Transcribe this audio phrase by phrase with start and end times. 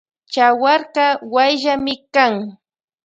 [0.33, 2.33] Chawarka wayllami kan.